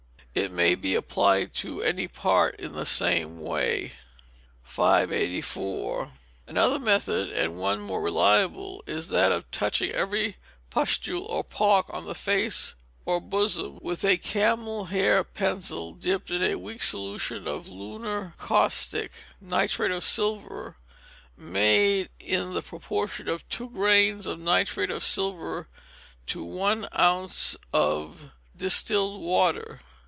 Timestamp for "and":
7.33-7.57